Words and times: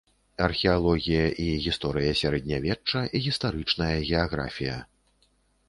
Археалогія 0.45 1.25
і 1.43 1.45
гісторыя 1.65 2.15
сярэднявечча, 2.23 2.99
гістарычная 3.29 3.93
геаграфія. 4.09 4.77